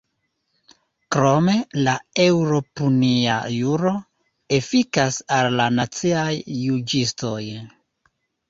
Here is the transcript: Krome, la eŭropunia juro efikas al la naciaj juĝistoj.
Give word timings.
Krome, 1.15 1.53
la 1.87 1.93
eŭropunia 2.23 3.35
juro 3.57 3.93
efikas 4.59 5.23
al 5.39 5.51
la 5.61 5.71
naciaj 5.77 6.29
juĝistoj. 6.65 7.39